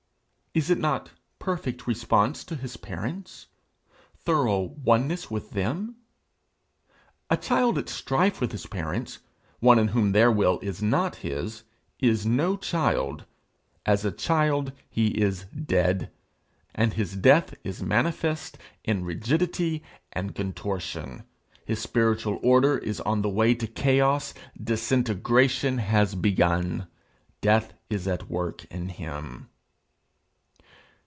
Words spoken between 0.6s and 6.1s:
it not perfect response to his parents? thorough oneness with them?